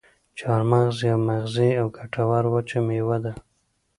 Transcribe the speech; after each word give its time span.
چارمغز 0.37 0.97
یوه 1.09 1.21
مغذي 1.27 1.69
او 1.81 1.87
ګټوره 1.97 2.47
وچه 2.53 2.79
میوه 2.87 3.17
ده. 3.23 3.33